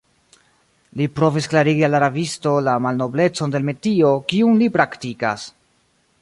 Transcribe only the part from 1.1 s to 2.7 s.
provis klarigi al la rabisto